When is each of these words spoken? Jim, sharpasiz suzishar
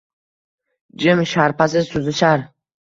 Jim, 1.05 1.23
sharpasiz 1.35 1.95
suzishar 1.95 2.49